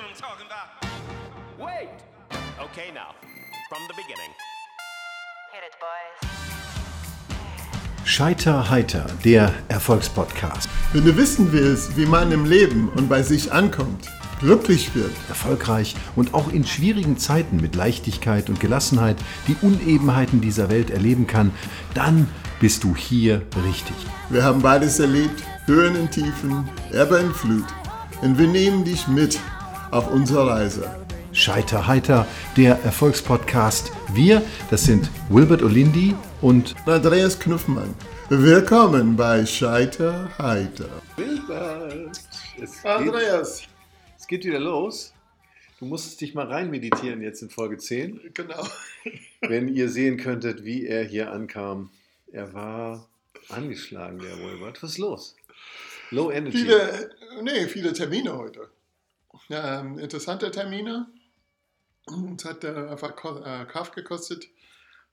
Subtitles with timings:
[0.00, 0.68] what I'm talking about.
[1.58, 1.90] Wait!
[2.58, 3.14] Okay, now,
[3.68, 4.32] from the beginning.
[5.52, 6.30] Hit it, boys.
[8.04, 10.68] Scheiter heiter, der Erfolgspodcast.
[10.92, 14.08] Wenn du wissen willst, wie man im Leben und bei sich ankommt,
[14.40, 19.16] glücklich wird, Erfolgreich und auch in schwierigen Zeiten mit Leichtigkeit und Gelassenheit
[19.48, 21.52] die Unebenheiten dieser Welt erleben kann,
[21.94, 23.96] dann bist du hier richtig.
[24.30, 27.66] wir haben beides erlebt, Höhen und Tiefen, Ebbe und Flut.
[28.22, 29.38] Und wir nehmen dich mit
[29.90, 30.88] auf unserer Reise.
[31.32, 32.26] Scheiter heiter,
[32.56, 33.92] der Erfolgspodcast.
[34.12, 37.94] Wir, das sind Wilbert Olindi und Andreas Knuffmann.
[38.28, 40.88] Willkommen bei Scheiter Heiter.
[41.16, 42.20] Wilbert,
[42.60, 43.62] es geht, Andreas,
[44.18, 45.12] es geht wieder los.
[45.78, 48.20] Du musstest dich mal rein meditieren jetzt in Folge 10.
[48.34, 48.66] genau.
[49.40, 51.90] Wenn ihr sehen könntet, wie er hier ankam.
[52.32, 53.08] Er war
[53.48, 54.82] angeschlagen, der Wilbert.
[54.82, 55.36] Was ist los?
[56.10, 56.58] Low Energy.
[56.58, 57.10] Viele,
[57.42, 58.68] nee, viele Termine heute.
[59.48, 61.06] Ähm, interessante Termine.
[62.36, 64.48] Es hat äh, einfach äh, Kraft gekostet.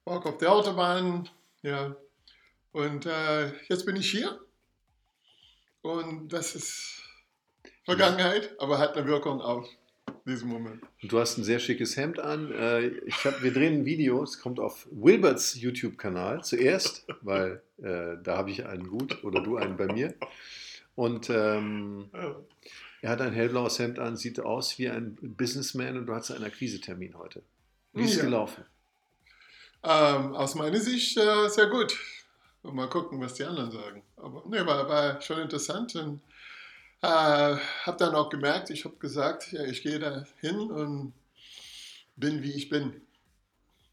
[0.06, 1.30] Walk auf der Autobahn.
[1.62, 1.96] Ja.
[2.72, 4.40] Und äh, jetzt bin ich hier.
[5.82, 7.02] Und das ist
[7.86, 9.68] Vergangenheit, aber hat eine Wirkung auf
[10.26, 10.84] diesen Moment.
[11.04, 12.52] Du hast ein sehr schickes Hemd an.
[12.52, 18.18] Äh, Ich hab, wir drehen ein Video, es kommt auf Wilberts YouTube-Kanal zuerst, weil äh,
[18.22, 20.14] da habe ich einen gut oder du einen bei mir.
[20.96, 22.10] Und ähm,
[23.02, 26.44] er hat ein hellblaues Hemd an, sieht aus wie ein Businessman und du hast einen
[26.44, 27.44] Akquisetermin heute.
[27.94, 28.24] Wie ist es Ja.
[28.24, 28.66] gelaufen?
[29.84, 31.98] Ähm, aus meiner Sicht äh, sehr gut.
[32.64, 34.04] Und mal gucken, was die anderen sagen.
[34.18, 35.96] Aber nee, war, war schon interessant.
[35.96, 36.22] Und
[37.02, 41.14] äh, habe dann auch gemerkt, ich habe gesagt, ja, ich gehe da hin und
[42.16, 43.02] bin, wie ich bin.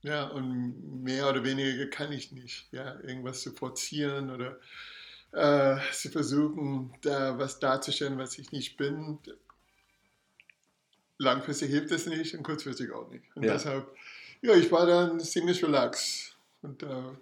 [0.02, 2.66] Ja, und mehr oder weniger kann ich nicht.
[2.72, 4.58] Ja, irgendwas zu forcieren oder
[5.34, 9.18] äh, zu versuchen, da was darzustellen, was ich nicht bin.
[11.18, 13.24] Langfristig hilft es nicht und kurzfristig auch nicht.
[13.36, 13.52] Und Ja.
[13.54, 13.86] deshalb,
[14.42, 16.36] ja, ich war dann ziemlich relaxed.
[16.62, 17.12] Und äh,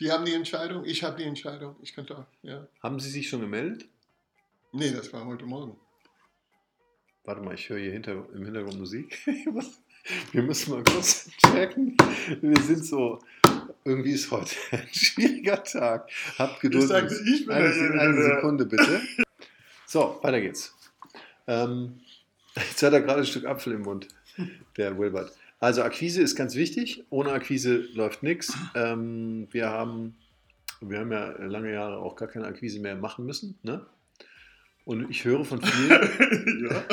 [0.00, 1.76] die haben die Entscheidung, ich habe die Entscheidung.
[1.82, 2.66] Ich könnte auch, ja.
[2.82, 3.88] Haben Sie sich schon gemeldet?
[4.72, 5.78] Nee, das war heute Morgen.
[7.24, 9.18] Warte mal, ich höre hier hinter, im Hintergrund Musik.
[9.52, 9.80] Was?
[10.32, 11.96] Wir müssen mal kurz checken.
[12.40, 13.20] Wir sind so,
[13.84, 16.08] irgendwie ist heute ein schwieriger Tag.
[16.38, 16.84] Habt Geduld.
[16.84, 19.00] Ich sagte, ich bin eine, eine Sekunde bitte.
[19.86, 20.74] So, weiter geht's.
[21.46, 22.00] Ähm,
[22.56, 24.08] jetzt hat er gerade ein Stück Apfel im Mund,
[24.76, 25.32] der Wilbert.
[25.58, 27.04] Also Akquise ist ganz wichtig.
[27.10, 28.52] Ohne Akquise läuft nichts.
[28.74, 30.16] Ähm, wir haben,
[30.80, 33.58] wir haben ja lange Jahre auch gar keine Akquise mehr machen müssen.
[33.62, 33.86] Ne?
[34.84, 36.84] Und ich höre von vielen, ja.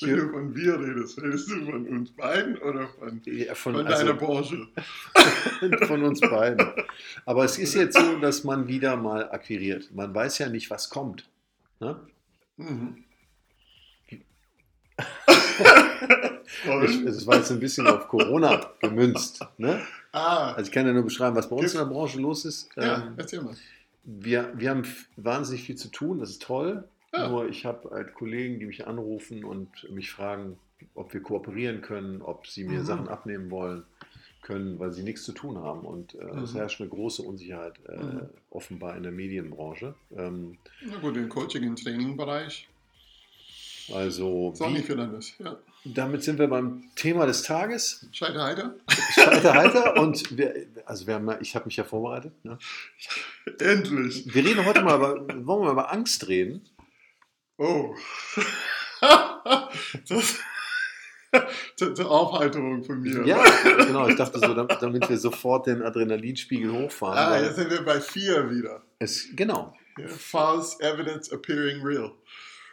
[0.00, 3.86] Wenn du von wir redest, redest du von uns beiden oder von, Ja, von, von
[3.86, 4.68] also, deiner Branche?
[5.86, 6.66] von uns beiden.
[7.24, 9.90] Aber es ist jetzt so, dass man wieder mal akquiriert.
[9.94, 11.28] Man weiß ja nicht, was kommt.
[11.80, 12.00] Ne?
[12.56, 13.04] Mhm.
[16.84, 19.40] Ich, es war jetzt ein bisschen auf Corona gemünzt.
[19.58, 19.80] Ne?
[20.12, 22.68] ah, Also ich kann ja nur beschreiben, was bei uns in der Branche los ist.
[22.76, 23.54] ja, Ähm, erzähl mal.
[24.04, 24.82] wir, wir haben
[25.16, 26.84] wahnsinnig viel zu tun, das ist toll.
[27.18, 27.28] Ja.
[27.28, 30.58] Nur ich habe halt Kollegen, die mich anrufen und mich fragen,
[30.94, 32.84] ob wir kooperieren können, ob sie mir Mhm.
[32.84, 33.84] Sachen abnehmen wollen
[34.42, 35.80] können, weil sie nichts zu tun haben.
[35.80, 36.58] Und äh, es Mhm.
[36.58, 38.20] herrscht eine große Unsicherheit äh, Mhm.
[38.50, 39.94] offenbar in der Medienbranche.
[40.16, 40.56] Ähm,
[40.86, 42.68] Na gut, im Coaching- und Training-Bereich
[43.94, 45.32] also viel anders.
[45.38, 45.56] Ja.
[45.84, 48.06] damit sind wir beim Thema des Tages.
[48.12, 48.74] Scheiter heiter?
[49.14, 50.00] Scheiter heiter.
[50.02, 52.32] Und wir, also wir haben, ich habe mich ja vorbereitet.
[52.44, 52.58] Ne?
[53.60, 54.32] Endlich!
[54.34, 56.60] Wir reden heute mal über, wollen wir mal über Angst reden.
[57.58, 57.94] Oh.
[60.08, 60.38] das,
[61.94, 63.24] zur, Aufheiterung von mir.
[63.26, 63.42] Ja,
[63.84, 64.08] genau.
[64.08, 67.18] Ich dachte so, damit, damit wir sofort den Adrenalinspiegel hochfahren.
[67.18, 68.82] Ah, jetzt sind wir bei vier wieder.
[68.98, 69.74] es, genau.
[69.98, 72.12] Ja, false evidence appearing real.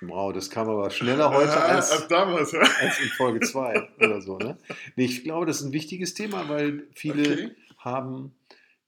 [0.01, 2.51] Wow, das kam aber schneller heute Ah, als, als damals.
[2.51, 2.59] Ja.
[2.59, 4.37] als in Folge 2 oder so.
[4.37, 4.57] Ne?
[4.95, 7.51] Nee, ich glaube, das ist ein wichtiges Thema, weil viele Okay.
[7.79, 8.35] haben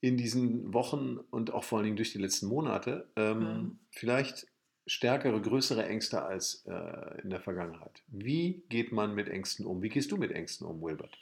[0.02, 3.80] in diesen Wochen und auch vor allen Dingen durch die letzten Monate ähm, Mhm.
[3.90, 4.46] vielleicht
[4.88, 8.01] stärkere, größere Ängste als äh, in der Vergangenheit.
[8.07, 9.81] Wie geht man mit Ängsten um?
[9.81, 11.18] Wie gehst du mit Ängsten um, Wilbert?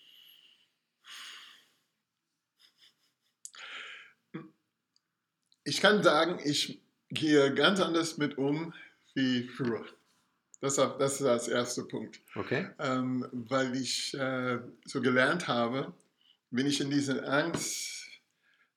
[5.64, 6.80] Ich kann sagen, ich
[7.10, 8.74] gehe ganz anders mit um
[9.16, 9.86] wie früher.
[10.62, 12.22] Das, das ist das erste Punkt.
[12.36, 12.70] Okay?
[12.80, 15.94] ähm, weil ich äh, so gelernt habe,
[16.52, 17.95] wenn ich in diese Angst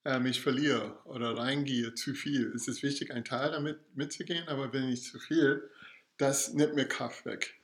[0.09, 4.73] äh, mich verliere oder reingehe, zu viel, ist es wichtig, einen Teil damit mitzugehen, aber
[4.73, 5.69] wenn ich zu viel,
[6.17, 7.61] das nimmt mir Kraft weg.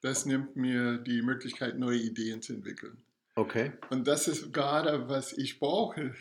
[0.00, 3.02] Das nimmt mir die Möglichkeit, neue Ideen zu entwickeln.
[3.34, 3.72] Okay.
[3.90, 6.14] Und das ist gerade, was ich brauche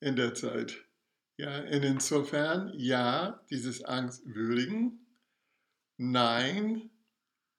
[0.00, 0.82] in der Zeit.
[1.36, 5.04] Ja, insofern, ja, dieses Angst würdigen
[5.96, 6.90] nein,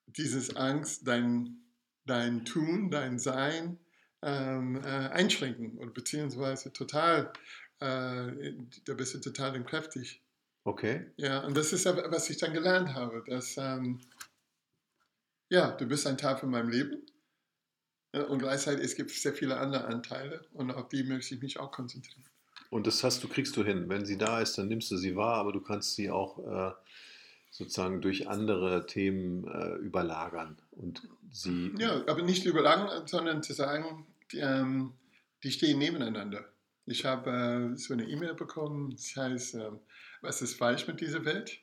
[0.07, 1.57] dieses Angst, dein,
[2.05, 3.77] dein Tun, dein Sein
[4.21, 7.31] ähm, äh, einschränken oder beziehungsweise total,
[7.79, 8.53] äh,
[8.85, 10.21] da bist du total entkräftigt.
[10.63, 11.11] Okay.
[11.17, 14.01] Ja, und das ist aber, was ich dann gelernt habe, dass, ähm,
[15.49, 17.05] ja, du bist ein Teil von meinem Leben
[18.13, 21.59] ja, und gleichzeitig es gibt sehr viele andere Anteile und auf die möchte ich mich
[21.59, 22.25] auch konzentrieren.
[22.69, 23.87] Und das hast du, kriegst du hin.
[23.89, 26.73] Wenn sie da ist, dann nimmst du sie wahr, aber du kannst sie auch äh,
[27.57, 31.73] sozusagen durch andere Themen äh, überlagern und sie.
[31.77, 34.91] Ja, aber nicht überlagern, sondern zu sagen, die, ähm,
[35.41, 36.43] die stehen nebeneinander.
[36.85, 39.79] Ich habe äh, so eine E-Mail bekommen, das heißt, ähm,
[40.21, 41.59] was ist falsch mit dieser Welt?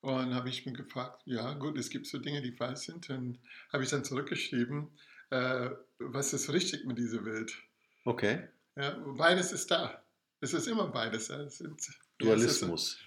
[0.00, 3.10] Und habe ich mir gefragt, ja gut, es gibt so Dinge, die falsch sind.
[3.10, 3.38] Und
[3.72, 4.88] habe ich dann zurückgeschrieben,
[5.28, 7.52] äh, was ist richtig mit dieser Welt?
[8.06, 8.48] Okay.
[8.76, 10.02] Ja, beides ist da.
[10.40, 11.30] Es ist immer beides.
[12.18, 12.98] Dualismus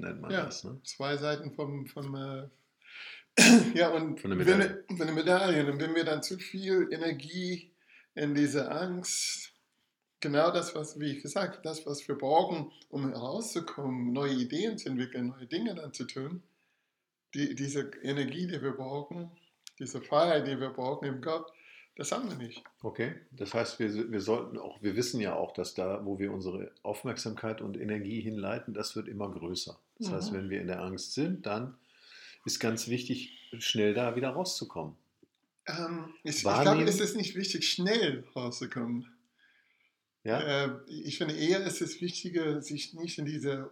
[0.00, 0.64] nennt man Ja, das.
[0.64, 0.80] Ne?
[0.84, 2.48] zwei Seiten vom, vom äh,
[3.74, 4.84] ja, und Von der wenn, Medaille.
[4.88, 5.70] von der Medaille.
[5.70, 7.72] Und wenn wir dann zu viel Energie
[8.14, 9.52] in diese Angst,
[10.20, 14.88] genau das, was, wie ich gesagt, das, was wir brauchen, um herauszukommen, neue Ideen zu
[14.88, 16.42] entwickeln, neue Dinge dann zu tun,
[17.34, 19.30] die, diese Energie, die wir brauchen,
[19.78, 21.52] diese Freiheit, die wir brauchen im Gott,
[21.96, 22.62] das haben wir nicht.
[22.82, 23.14] Okay.
[23.32, 26.70] Das heißt, wir, wir sollten auch, wir wissen ja auch, dass da, wo wir unsere
[26.82, 29.78] Aufmerksamkeit und Energie hinleiten, das wird immer größer.
[29.98, 30.36] Das heißt, Mhm.
[30.36, 31.76] wenn wir in der Angst sind, dann
[32.44, 34.94] ist ganz wichtig, schnell da wieder rauszukommen.
[35.66, 39.06] Ähm, ich, ich glaube, es ist nicht wichtig, schnell rauszukommen.
[40.22, 40.40] Ja?
[40.66, 43.70] Äh, ich finde eher, ist es wichtiger, sich nicht in diese,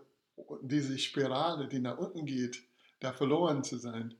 [0.62, 2.62] diese Spirale, die nach unten geht,
[3.00, 4.14] da verloren zu sein.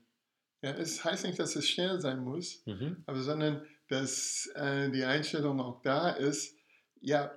[0.61, 3.03] Ja, es heißt nicht, dass es schnell sein muss, Mhm.
[3.07, 6.55] aber sondern, dass äh, die Einstellung auch da ist,
[7.01, 7.31] ja,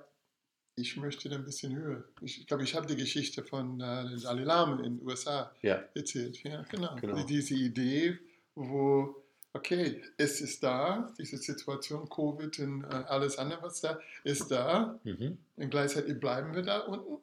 [0.75, 2.03] ich möchte da ein bisschen höher.
[2.21, 5.83] Ich glaube, ich habe die Geschichte von äh, Dalai Lama in den USA Ja.
[5.93, 6.41] erzählt.
[6.43, 6.95] Ja, genau.
[6.95, 7.23] Genau.
[7.25, 8.17] Diese Idee,
[8.55, 9.23] wo,
[9.53, 14.97] okay, es ist da, diese Situation, Covid und äh, alles andere, was da ist da.
[15.03, 15.37] Mhm.
[15.57, 17.21] Und gleichzeitig bleiben wir da unten?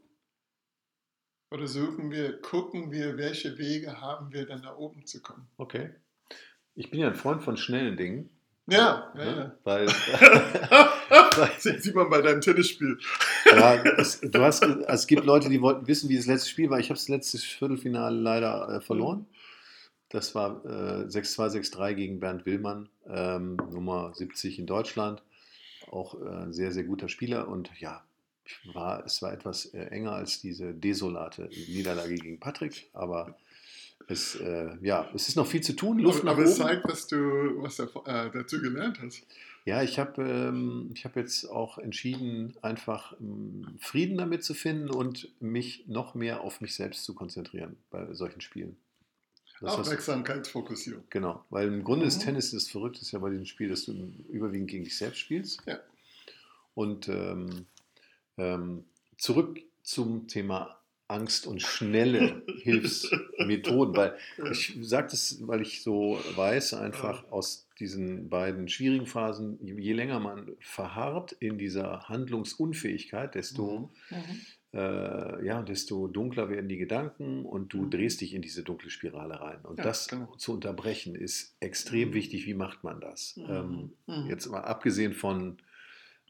[1.51, 5.47] Oder suchen wir, gucken wir, welche Wege haben wir dann nach oben zu kommen?
[5.57, 5.91] Okay.
[6.75, 8.29] Ich bin ja ein Freund von schnellen Dingen.
[8.69, 9.37] Ja, ja, ne?
[9.37, 9.53] ja.
[9.65, 9.87] Weil,
[11.37, 12.99] Das sieht man bei deinem Tennisspiel.
[13.45, 16.71] ja, es, du hast, also es gibt Leute, die wollten wissen, wie das letzte Spiel
[16.71, 16.79] war.
[16.79, 19.27] Ich habe das letzte Viertelfinale leider äh, verloren.
[20.09, 25.23] Das war äh, 6-2, 6-3 gegen Bernd Willmann, ähm, Nummer 70 in Deutschland.
[25.91, 27.49] Auch äh, ein sehr, sehr guter Spieler.
[27.49, 28.03] Und ja,
[28.73, 32.89] war, es war etwas äh, enger als diese desolate Niederlage gegen Patrick.
[32.93, 33.37] Aber
[34.09, 35.99] es, äh, ja, es ist noch viel zu tun.
[35.99, 36.69] Luft aber nach aber es oben.
[36.69, 37.17] zeigt, was du
[37.63, 37.87] was äh,
[38.33, 39.27] dazu gelernt hast.
[39.65, 44.91] Ja, ich habe ähm, ich hab jetzt auch entschieden, einfach ähm, Frieden damit zu finden
[44.91, 48.77] und mich noch mehr auf mich selbst zu konzentrieren bei solchen Spielen.
[49.61, 51.05] Das Aufmerksamkeitsfokussierung.
[51.09, 52.25] genau, weil im Grunde ist Mhm.
[52.25, 53.93] Tennis das Verrückte ja bei diesem Spiel, dass du
[54.29, 55.63] überwiegend gegen dich selbst spielst.
[55.67, 55.81] Ja.
[56.75, 57.67] Und ähm,
[58.37, 58.85] ähm,
[59.17, 64.17] zurück zum Thema Angst und schnelle Hilfsmethoden, weil
[64.51, 70.19] ich sage das, weil ich so weiß, einfach aus diesen beiden schwierigen Phasen, je länger
[70.19, 74.41] man verharrt in dieser Handlungsunfähigkeit, desto, Mhm.
[74.73, 77.91] äh, ja, desto dunkler werden die Gedanken und du Mhm.
[77.91, 79.61] drehst dich in diese dunkle Spirale rein.
[79.63, 80.35] Und Ja, das genau.
[80.37, 82.15] zu unterbrechen ist extrem Mhm.
[82.15, 82.47] wichtig.
[82.47, 83.37] Wie macht man das?
[83.37, 83.45] Mhm.
[83.49, 84.27] Ähm, Mhm.
[84.29, 85.59] Jetzt mal abgesehen von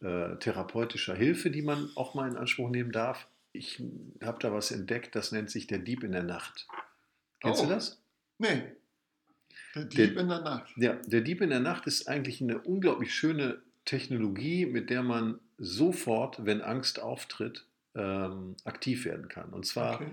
[0.02, 3.28] äh, therapeutischer Hilfe, die man auch mal in Anspruch nehmen darf.
[3.56, 3.82] Ich
[4.22, 6.66] habe da was entdeckt, das nennt sich der Dieb in der Nacht.
[7.40, 7.64] Kennst Oh.
[7.66, 8.00] du das?
[8.38, 8.62] Nee.
[9.74, 10.72] Der Dieb Der- in der Nacht.
[10.76, 15.38] Ja, der Dieb in der Nacht ist eigentlich eine unglaublich schöne Technologie, mit der man
[15.58, 19.50] sofort, wenn Angst auftritt, ähm, aktiv werden kann.
[19.50, 20.10] Und zwar Okay.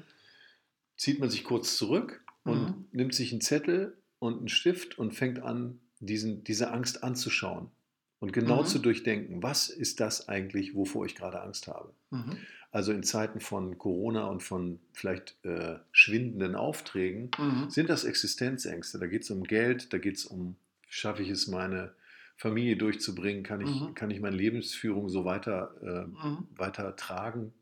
[0.97, 2.85] zieht man sich kurz zurück und Mhm.
[2.91, 7.71] nimmt sich einen Zettel und einen Stift und fängt an, diesen, diese Angst anzuschauen
[8.19, 8.67] und genau Mhm.
[8.67, 11.93] zu durchdenken, was ist das eigentlich, wovor ich gerade Angst habe.
[12.11, 12.37] Mhm.
[12.73, 17.69] Also in Zeiten von Corona und von vielleicht äh, schwindenden Aufträgen Mhm.
[17.69, 18.97] sind das Existenzängste.
[18.97, 20.55] Da geht es um Geld, da geht es um,
[20.89, 21.93] schaffe ich es, meine
[22.35, 23.93] Familie durchzubringen, kann ich, Mhm.
[23.93, 26.47] kann ich meine Lebensführung so weiter, äh, Mhm.
[26.57, 27.53] weiter tragen,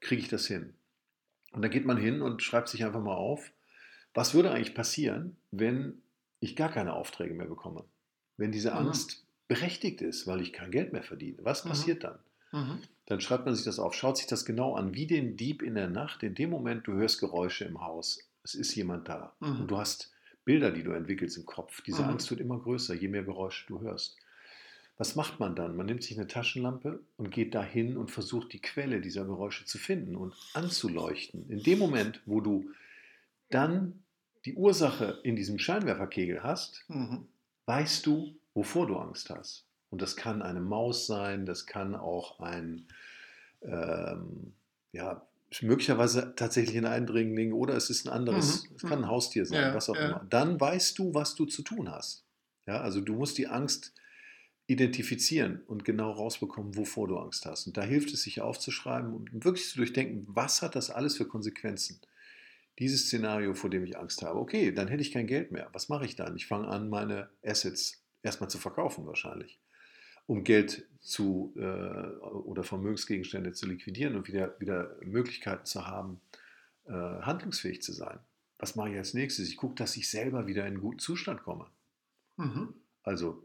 [0.00, 0.72] kriege ich das hin.
[1.52, 3.52] Und dann geht man hin und schreibt sich einfach mal auf,
[4.14, 6.00] was würde eigentlich passieren, wenn
[6.40, 7.84] ich gar keine Aufträge mehr bekomme?
[8.38, 8.78] Wenn diese Mhm.
[8.78, 11.36] Angst berechtigt ist, weil ich kein Geld mehr verdiene.
[11.42, 11.68] Was Mhm.
[11.68, 12.18] passiert dann?
[12.54, 12.78] Mhm.
[13.06, 15.74] Dann schreibt man sich das auf, schaut sich das genau an, wie den Dieb in
[15.74, 16.22] der Nacht.
[16.22, 19.34] In dem Moment, du hörst Geräusche im Haus, es ist jemand da.
[19.40, 19.60] Mhm.
[19.62, 20.12] Und du hast
[20.44, 21.82] Bilder, die du entwickelst im Kopf.
[21.82, 22.08] Diese Mhm.
[22.10, 24.16] Angst wird immer größer, je mehr Geräusche du hörst.
[24.96, 25.74] Was macht man dann?
[25.76, 29.76] Man nimmt sich eine Taschenlampe und geht dahin und versucht die Quelle dieser Geräusche zu
[29.78, 31.50] finden und anzuleuchten.
[31.50, 32.70] In dem Moment, wo du
[33.50, 34.04] dann
[34.44, 37.26] die Ursache in diesem Scheinwerferkegel hast, Mhm.
[37.66, 39.66] weißt du, wovor du Angst hast.
[39.94, 42.88] Und das kann eine Maus sein, das kann auch ein,
[43.62, 44.52] ähm,
[44.90, 45.24] ja,
[45.62, 48.74] möglicherweise tatsächlich ein Eindringling oder es ist ein anderes, Mhm.
[48.74, 50.06] es kann ein Haustier sein, Ja, was auch ja.
[50.08, 50.26] immer.
[50.28, 52.24] Dann weißt du, was du zu tun hast.
[52.66, 53.94] Ja, also du musst die Angst
[54.66, 57.68] identifizieren und genau rausbekommen, wovor du Angst hast.
[57.68, 61.28] Und da hilft es, sich aufzuschreiben und wirklich zu durchdenken, was hat das alles für
[61.28, 62.00] Konsequenzen?
[62.80, 65.68] Dieses Szenario, vor dem ich Angst habe, okay, dann hätte ich kein Geld mehr.
[65.72, 66.34] Was mache ich dann?
[66.34, 69.60] Ich fange an, meine Assets erstmal zu verkaufen wahrscheinlich,
[70.26, 76.20] um Geld zu äh, oder Vermögensgegenstände zu liquidieren und wieder, wieder Möglichkeiten zu haben,
[76.86, 78.18] äh, handlungsfähig zu sein.
[78.58, 79.48] Was mache ich als nächstes?
[79.48, 81.66] Ich gucke, dass ich selber wieder in einen guten Zustand komme.
[82.36, 82.74] Mhm.
[83.02, 83.44] Also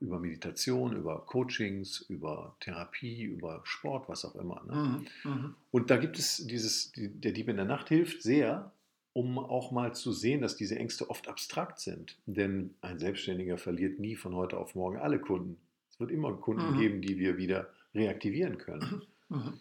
[0.00, 4.62] über Meditation, über Coachings, über Therapie, über Sport, was auch immer.
[4.64, 5.06] Ne?
[5.24, 5.30] Mhm.
[5.30, 5.54] Mhm.
[5.70, 8.72] Und da gibt es dieses, die, der Dieb in der Nacht hilft sehr,
[9.12, 12.18] um auch mal zu sehen, dass diese Ängste oft abstrakt sind.
[12.26, 15.58] Denn ein Selbstständiger verliert nie von heute auf morgen alle Kunden.
[16.04, 16.78] Es wird immer Kunden Mhm.
[16.80, 19.02] geben, die wir wieder reaktivieren können.
[19.30, 19.54] Mhm.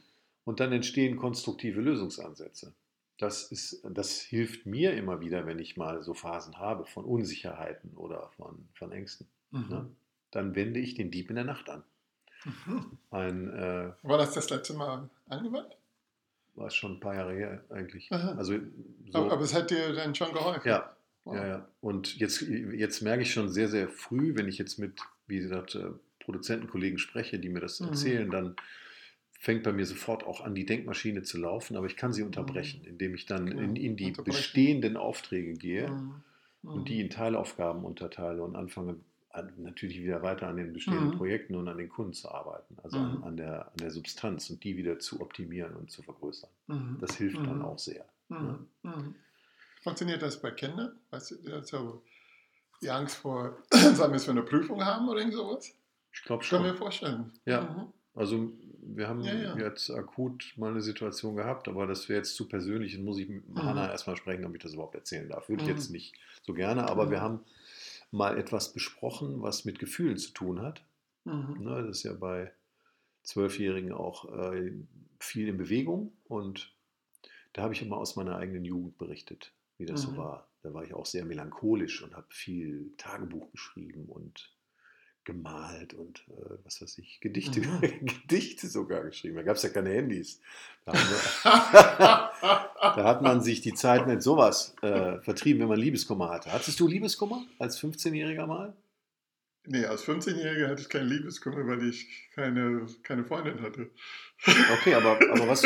[0.46, 2.74] Und dann entstehen konstruktive Lösungsansätze.
[3.18, 7.92] Das, ist, das hilft mir immer wieder, wenn ich mal so Phasen habe von Unsicherheiten
[7.96, 9.28] oder von, von Ängsten.
[9.52, 9.70] Mhm.
[9.70, 9.90] Ne?
[10.32, 11.84] Dann wende ich den Dieb in der Nacht an.
[12.44, 12.98] Mhm.
[13.12, 15.78] Ein, äh, War das das letzte Mal angewandt?
[16.56, 18.12] war schon ein paar Jahre her eigentlich.
[18.12, 18.34] Aha.
[18.34, 18.54] Also
[19.12, 20.62] so, Aber, aber es hat dir dann schon geholfen?
[20.68, 21.36] ja, Wow.
[21.36, 21.68] ja, ja.
[21.82, 25.74] Und jetzt, jetzt merke ich schon sehr, sehr früh, wenn ich jetzt mit, wie gesagt,
[25.76, 25.90] äh,
[26.24, 27.88] Produzentenkollegen spreche, die mir das Mhm.
[27.88, 28.56] erzählen, dann
[29.40, 32.86] fängt bei mir sofort auch an, die Denkmaschine zu laufen, aber ich kann sie unterbrechen,
[32.86, 36.24] indem ich dann Genau, in, in die bestehenden Aufträge gehe Mhm.
[36.64, 38.96] und die in Teilaufgaben unterteile und anfange
[39.32, 41.18] an, natürlich wieder weiter an den bestehenden Mhm.
[41.18, 43.18] Projekten und an den Kunden zu arbeiten, also Mhm.
[43.18, 46.50] an, an, der, an der Substanz und die wieder zu optimieren und zu vergrößern.
[46.68, 46.98] Mhm.
[47.02, 47.62] Das hilft dann Mhm.
[47.64, 48.06] auch sehr.
[48.30, 48.68] Mhm.
[48.84, 49.16] Mhm.
[49.82, 51.00] Funktioniert das bei Kindern?
[51.10, 52.04] Weißt du, also
[52.82, 55.74] die Angst vor, sagen wir es, für eine Prüfung haben oder irgend sowas?
[56.14, 56.68] Ich glaube Ich kann schon.
[56.72, 57.32] mir vorstellen.
[57.46, 57.62] Ja.
[57.62, 57.94] Mhm.
[58.16, 58.52] Also
[58.82, 59.58] wir haben Ja, ja.
[59.58, 63.28] jetzt akut mal eine Situation gehabt, aber das wäre jetzt zu persönlich und muss ich
[63.28, 63.64] mit Mhm.
[63.64, 65.50] Hanna erstmal sprechen, ob ich das überhaupt erzählen darf.
[65.50, 65.74] Würde ich Mhm.
[65.74, 67.12] jetzt nicht so gerne, aber Mhm.
[67.12, 67.40] wir haben
[68.12, 70.86] mal etwas besprochen, was mit Gefühlen zu tun hat.
[71.24, 71.56] Mhm.
[71.64, 72.54] Ne, das ist ja bei
[73.24, 74.74] Zwölfjährigen auch äh,
[75.20, 76.76] viel in Bewegung und
[77.54, 80.12] da habe ich immer aus meiner eigenen Jugend berichtet, wie das Mhm.
[80.12, 80.50] so war.
[80.62, 84.53] Da war ich auch sehr melancholisch und habe viel Tagebuch geschrieben und
[85.26, 87.62] gemalt und äh, was weiß ich, Gedichte.
[88.02, 89.36] Gedichte sogar geschrieben.
[89.36, 90.40] Da gab es ja keine Handys.
[90.86, 91.00] Da, wir,
[91.44, 96.52] da hat man sich die Zeit mit sowas äh, vertrieben, wenn man Liebeskummer hatte.
[96.52, 98.74] Hattest du Liebeskummer als 15-Jähriger mal?
[99.66, 103.90] Nee, als 15-Jähriger hatte ich keinen Liebeskummer, weil ich keine, keine Freundin hatte.
[104.74, 105.62] Okay, aber, aber was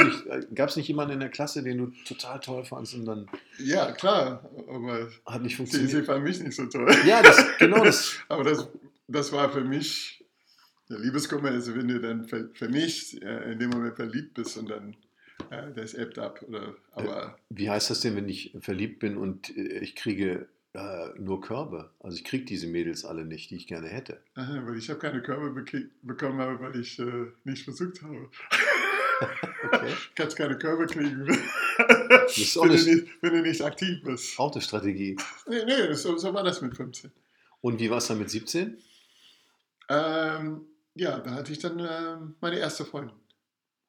[0.53, 3.91] gab es nicht jemanden in der Klasse, den du total toll fandst und dann Ja,
[3.93, 6.05] klar, aber hat nicht sie, sie funktioniert?
[6.05, 6.95] fand mich nicht so toll.
[7.07, 8.19] Ja, das, genau das.
[8.29, 8.69] Aber das,
[9.07, 10.23] das war für mich,
[10.89, 14.57] der Liebeskummer ist, wenn du dann für, für mich äh, in dem Moment verliebt bist
[14.57, 14.95] und dann
[15.49, 16.41] äh, das ebbt ab.
[16.47, 21.09] Oder, aber Wie heißt das denn, wenn ich verliebt bin und äh, ich kriege äh,
[21.19, 21.91] nur Körbe?
[21.99, 24.21] Also ich kriege diese Mädels alle nicht, die ich gerne hätte.
[24.35, 25.63] aha, weil ich habe keine Körbe
[26.03, 28.29] bekommen, habe, weil ich äh, nicht versucht habe.
[29.19, 29.89] Okay.
[29.89, 34.37] Du kannst keine Körbe kriegen, wenn, du nicht- nicht, wenn du nicht aktiv bist.
[34.39, 35.15] Auch eine Strategie.
[35.49, 37.11] Nee, nee, so, so war das mit 15.
[37.61, 38.77] Und wie war es dann mit 17?
[39.89, 40.65] Ähm,
[40.95, 43.15] ja, da hatte ich dann ähm, meine erste Freundin.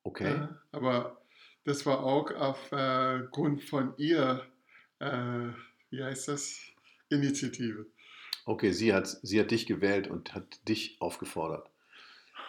[0.05, 0.33] Okay.
[0.33, 1.21] Äh, aber
[1.65, 3.23] das war auch auf äh,
[3.61, 4.43] von ihr,
[5.01, 5.49] äh,
[5.91, 6.61] wie heißt das,
[7.11, 7.87] Initiative.
[8.45, 11.69] Okay, sie hat, sie hat dich gewählt und hat dich aufgefordert.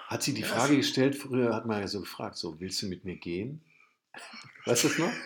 [0.07, 2.81] Hat sie die Ja, Frage es- gestellt, früher hat man ja so gefragt, so, willst
[2.81, 3.61] du mit mir gehen?
[4.65, 5.11] Weißt du das noch?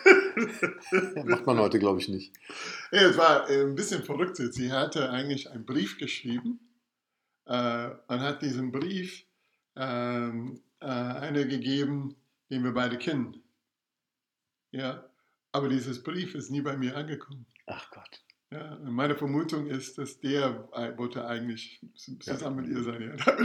[1.14, 2.32] Ja, macht man heute, glaube ich, nicht.
[2.90, 4.36] Es war äh, ein bisschen verrückt.
[4.36, 6.63] Sie hatte eigentlich einen Brief geschrieben äh,
[7.46, 9.24] und hat diesen Brief
[9.76, 12.16] ähm, äh, einer gegeben,
[12.50, 13.42] den wir beide kennen.
[14.70, 15.08] Ja,
[15.52, 17.46] aber dieses Brief ist nie bei mir angekommen.
[17.66, 18.20] Ach Gott.
[18.50, 23.02] Ja, meine Vermutung ist, dass der äh, wollte eigentlich zusammen mit ihr sein.
[23.02, 23.26] Ja.
[23.26, 23.38] Hat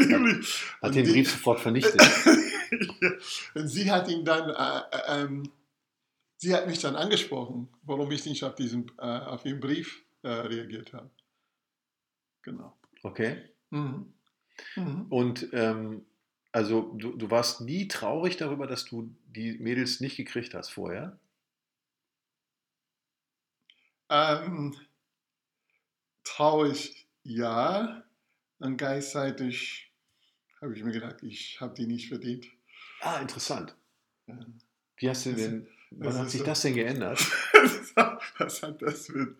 [0.81, 1.99] Und den die- Brief sofort vernichtet.
[2.71, 3.11] ja.
[3.55, 5.51] Und sie hat ihn dann, äh, äh, ähm,
[6.37, 10.27] sie hat mich dann angesprochen, warum ich nicht auf diesen, äh, auf den Brief äh,
[10.29, 11.09] reagiert habe.
[12.43, 12.77] Genau.
[13.03, 13.49] Okay.
[13.71, 14.13] Mhm.
[14.75, 15.05] Mhm.
[15.09, 16.05] Und ähm,
[16.51, 21.19] also du, du warst nie traurig darüber, dass du die Mädels nicht gekriegt hast vorher?
[24.09, 24.75] Ähm,
[26.23, 28.03] traurig, ja.
[28.59, 29.91] Und gleichzeitig
[30.61, 32.47] habe ich mir gedacht, ich habe die nicht verdient.
[33.01, 33.75] Ah, interessant.
[34.27, 34.39] Ja.
[34.97, 37.19] Wie hast du denn, Wann hat sich das denn geändert?
[38.37, 39.35] Was hat das mit,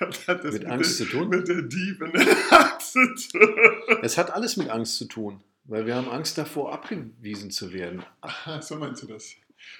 [0.00, 1.28] hat das Mit Angst der, zu tun?
[1.30, 3.98] Mit der Dieb in der Hand zu tun.
[4.02, 8.04] Es hat alles mit Angst zu tun, weil wir haben Angst davor, abgewiesen zu werden.
[8.20, 9.34] Aha, so meinst du das?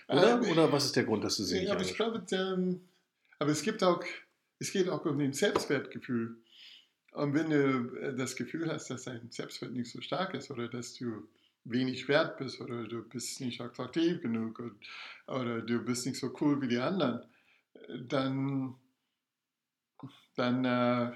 [0.09, 0.43] Oder?
[0.43, 2.81] Ähm, Oder was ist der Grund, dass du sie nicht Ja, aber ich glaube, ähm,
[3.38, 4.02] aber es gibt auch,
[4.59, 6.37] es geht auch um den Selbstwertgefühl.
[7.12, 10.69] Und wenn du äh, das Gefühl hast, dass dein Selbstwert nicht so stark ist oder
[10.69, 11.28] dass du
[11.64, 14.62] wenig wert bist oder du bist nicht attraktiv genug
[15.26, 17.25] oder du bist nicht so cool wie die anderen,
[18.00, 18.75] dann,
[20.37, 21.12] dann, äh,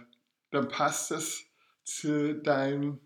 [0.50, 1.44] dann passt es
[1.84, 2.98] zu, dein,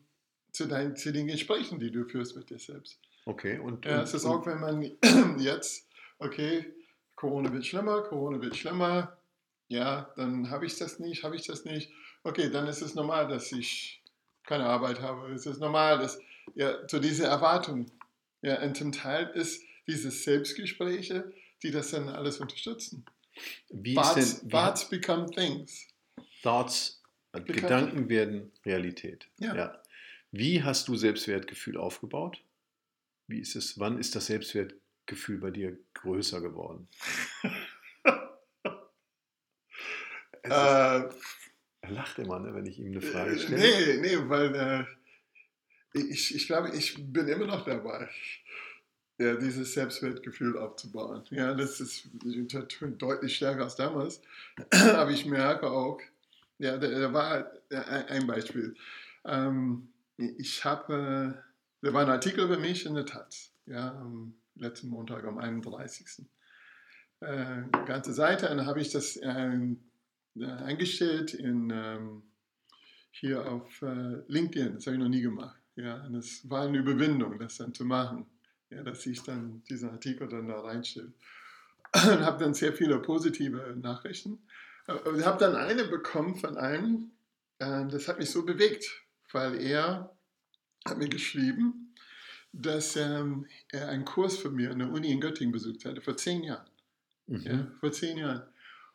[0.52, 3.00] zu, dein, zu den Gesprächen, die du führst mit dir selbst.
[3.24, 4.82] Okay, und, Ja, es ist auch, wenn man
[5.38, 6.74] jetzt, okay,
[7.14, 9.16] Corona wird schlimmer, Corona wird schlimmer,
[9.68, 11.92] ja, dann habe ich das nicht, habe ich das nicht.
[12.24, 14.02] Okay, dann ist es normal, dass ich
[14.44, 15.32] keine Arbeit habe.
[15.32, 16.18] Es ist normal, dass,
[16.54, 17.90] ja, so diese Erwartung.
[18.42, 21.32] Ja, und zum Teil ist diese Selbstgespräche,
[21.62, 23.04] die das dann alles unterstützen.
[23.70, 25.86] wie Thoughts, denn, thoughts become things.
[26.42, 27.62] Thoughts, äh, Bekannt.
[27.62, 29.28] Gedanken werden Realität.
[29.38, 29.80] Ja.
[30.32, 32.42] Wie hast du Selbstwertgefühl aufgebaut?
[33.28, 36.88] Wie ist es, wann ist das Selbstwertgefühl bei dir größer geworden?
[40.44, 41.08] Ist, Äh,
[41.82, 43.58] er lacht immer, ne, wenn ich ihm eine Frage stelle.
[43.60, 44.84] Nee, nee, weil äh,
[45.92, 48.08] ich, ich glaube, ich bin immer noch dabei,
[49.18, 51.24] ja, dieses Selbstwertgefühl aufzubauen.
[51.30, 52.08] Ja, das ist
[52.98, 54.20] deutlich stärker als damals.
[54.70, 56.00] Aber ich merke auch,
[56.58, 58.74] ja, da, war ein Beispiel.
[59.24, 61.42] Ähm, ich habe,
[61.80, 66.24] da war ein Artikel über mich in der Taz, ja, am letzten Montag, am 31.
[67.20, 69.80] Äh, ganze Seite, dann habe ich das ähm,
[70.36, 72.22] äh, eingestellt in, ähm,
[73.12, 74.74] hier auf äh, LinkedIn.
[74.74, 75.61] Das habe ich noch nie gemacht.
[75.76, 78.26] Ja, und es war eine Überwindung, das dann zu machen.
[78.70, 81.12] Ja, dass ich dann diesen Artikel dann da reinstelle.
[81.94, 84.38] Und habe dann sehr viele positive Nachrichten.
[84.86, 87.10] Aber ich habe dann eine bekommen von einem,
[87.58, 89.02] äh, das hat mich so bewegt,
[89.32, 90.14] weil er
[90.86, 91.94] hat mir geschrieben,
[92.52, 96.16] dass ähm, er einen Kurs von mir an der Uni in Göttingen besucht hatte, vor
[96.16, 96.68] zehn Jahren.
[97.26, 97.40] Mhm.
[97.42, 98.42] Ja, vor zehn Jahren.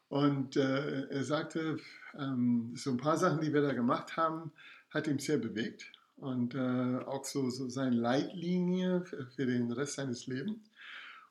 [0.10, 1.80] Und äh, er sagte,
[2.17, 4.52] ähm, so ein paar Sachen, die wir da gemacht haben,
[4.89, 5.91] hat ihm sehr bewegt.
[6.17, 10.60] Und äh, auch so, so seine Leitlinie für, für den Rest seines Lebens.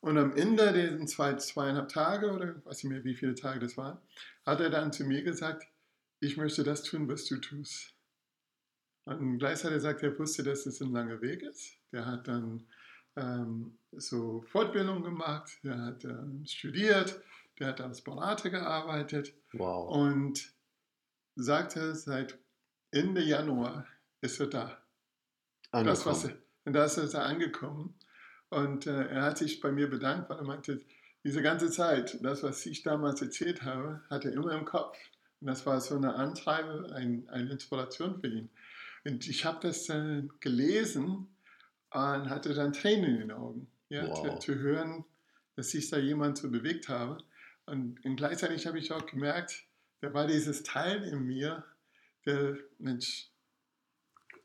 [0.00, 3.76] Und am Ende dieser zwei, zweieinhalb Tage oder weiß nicht mehr, wie viele Tage das
[3.76, 3.98] waren,
[4.44, 5.66] hat er dann zu mir gesagt,
[6.20, 7.94] ich möchte das tun, was du tust.
[9.04, 11.74] Und gleichzeitig sagt er, er wusste, dass es ein langer Weg ist.
[11.92, 12.64] Der hat dann
[13.16, 17.20] ähm, so Fortbildung gemacht, der hat ähm, studiert,
[17.58, 19.90] der hat als Berater gearbeitet Wow.
[19.90, 20.52] und
[21.34, 22.38] sagte, seit
[22.90, 23.86] Ende Januar
[24.20, 24.82] ist er da.
[25.72, 27.94] Das, was er, und da ist er da angekommen.
[28.48, 30.80] Und äh, er hat sich bei mir bedankt, weil er meinte,
[31.24, 34.96] diese ganze Zeit, das, was ich damals erzählt habe, hat er immer im Kopf.
[35.40, 38.48] Und das war so eine Antreibe, ein, eine Inspiration für ihn.
[39.04, 41.28] Und ich habe das äh, gelesen
[41.90, 44.38] und hatte dann Tränen in den Augen, ja, Wow.
[44.40, 45.04] zu, zu hören,
[45.56, 47.18] dass sich da jemand so bewegt habe.
[47.66, 49.64] Und, und gleichzeitig habe ich auch gemerkt,
[50.00, 51.64] da war dieses Teil in mir,
[52.24, 53.30] der, Mensch,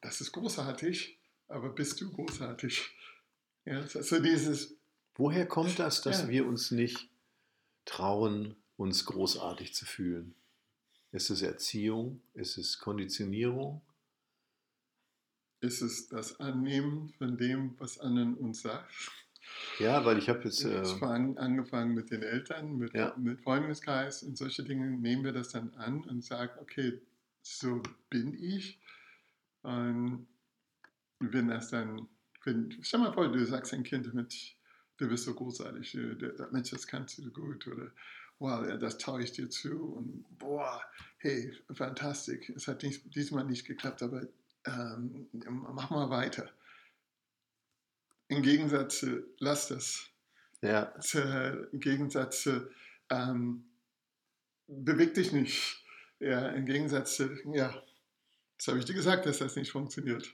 [0.01, 2.89] das ist großartig, aber bist du großartig?
[3.65, 4.75] Ja, so dieses,
[5.15, 6.29] Woher kommt das, dass Ja.
[6.29, 7.09] wir uns nicht
[7.85, 10.33] trauen, uns großartig zu fühlen?
[11.11, 12.21] Ist es Erziehung?
[12.33, 13.81] Ist es Konditionierung?
[15.63, 19.11] ist es das Annehmen von dem, was anderen uns sagt.
[19.79, 20.63] Ja, weil ich habe jetzt.
[20.65, 23.15] Äh, an, angefangen mit den Eltern, mit, Ja.
[23.15, 26.99] mit Freundeskreis und solche Dinge nehmen wir das dann an und sagen, okay,
[27.43, 28.79] so bin ich.
[29.63, 30.27] Und
[31.19, 32.07] wenn das dann,
[32.43, 34.57] wenn, stell mal vor, du sagst ein Kind, Mensch,
[34.97, 37.91] du bist so großartig, du, Mensch, das kannst du gut oder
[38.39, 40.81] wow, das traue ich dir zu und boah,
[41.17, 44.27] hey, fantastisch, es hat dies, diesmal nicht geklappt, aber
[44.65, 46.49] ähm, mach mal weiter.
[48.29, 50.09] Im Gegensatz zu, lass das
[50.61, 51.19] ja, zu,
[51.71, 52.69] im Gegensatz zu,
[53.09, 53.65] ähm,
[54.67, 55.83] beweg dich nicht.
[56.19, 57.83] Ja, im Gegensatz zu, ja,
[58.61, 60.31] das habe ich dir gesagt, dass das nicht funktioniert.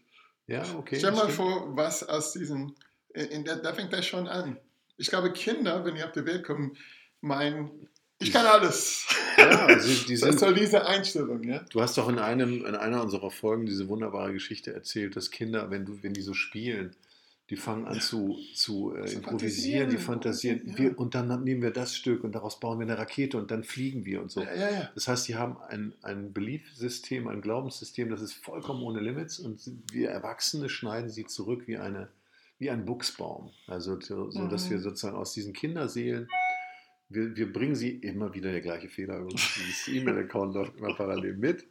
[0.48, 0.98] ja, okay.
[1.00, 1.36] Stell mal stimmt.
[1.36, 2.76] vor, was aus diesem,
[3.14, 4.58] in, in, da fängt das schon an.
[4.98, 6.76] Ich glaube, Kinder, wenn die auf die Welt kommen,
[7.22, 7.88] meinen,
[8.20, 9.08] ich kann alles.
[9.38, 11.60] Ja, also die das sind, ist so diese Einstellung, ja.
[11.70, 15.72] Du hast doch in, einem, in einer unserer Folgen diese wunderbare Geschichte erzählt, dass Kinder,
[15.72, 16.98] wenn, du, wenn die so spielen,
[17.50, 20.78] die fangen an zu, zu äh, improvisieren, die fantasieren, ja.
[20.78, 23.64] Wir, und dann nehmen wir das Stück und daraus bauen wir eine Rakete und dann
[23.64, 24.42] fliegen wir und so.
[24.42, 24.90] Ja.
[24.96, 29.62] Das heißt, die haben ein, ein Beliefsystem, ein Glaubenssystem, das ist vollkommen ohne Limits und
[29.92, 32.10] wir Erwachsene schneiden sie zurück wie, eine,
[32.60, 33.52] wie ein Buchsbaum.
[33.68, 34.72] Also so, so dass Mhm.
[34.72, 36.28] wir sozusagen aus diesen Kinderseelen
[37.10, 39.26] Wir, wir bringen sie immer wieder der gleiche Fehler.
[39.30, 41.66] Dieses E-Mail-Account läuft immer parallel mit.